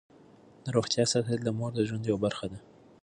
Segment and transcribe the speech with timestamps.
[0.65, 2.59] د روغتیا ساتل د مور د ژوند یوه برخه ده.